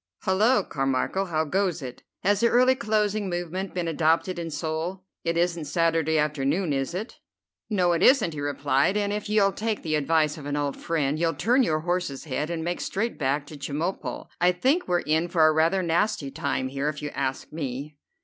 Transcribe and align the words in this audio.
"Hullo, 0.23 0.63
Carmichel, 0.67 1.27
how 1.27 1.43
goes 1.45 1.83
it? 1.83 2.01
Has 2.23 2.39
the 2.39 2.47
early 2.47 2.73
closing 2.73 3.29
movement 3.29 3.75
been 3.75 3.87
adopted 3.87 4.39
in 4.39 4.49
Seoul? 4.49 5.03
It 5.23 5.37
isn't 5.37 5.65
Saturday 5.65 6.17
afternoon, 6.17 6.73
is 6.73 6.95
it?" 6.95 7.19
"No, 7.69 7.91
it 7.91 8.01
isn't," 8.01 8.33
he 8.33 8.41
replied, 8.41 8.97
"and 8.97 9.13
if 9.13 9.29
you'll 9.29 9.51
take 9.51 9.83
the 9.83 9.93
advice 9.93 10.39
of 10.39 10.47
an 10.47 10.55
old 10.57 10.75
friend, 10.75 11.19
you'll 11.19 11.35
turn 11.35 11.61
your 11.61 11.81
horse's 11.81 12.23
head, 12.23 12.49
and 12.49 12.63
make 12.63 12.81
straight 12.81 13.19
back 13.19 13.47
for 13.47 13.57
Chemulpo. 13.57 14.25
I 14.39 14.53
think 14.53 14.87
we're 14.87 15.01
in 15.01 15.27
for 15.27 15.45
a 15.45 15.53
rather 15.53 15.83
nasty 15.83 16.31
time 16.31 16.69
here, 16.69 16.89
if 16.89 17.03
you 17.03 17.11
ask 17.13 17.53
me." 17.53 17.95